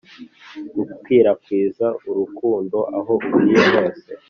gukwirakwiza 0.75 1.87
urukundo 2.09 2.77
aho 2.97 3.13
ugiye 3.39 3.63
hose. 3.73 4.07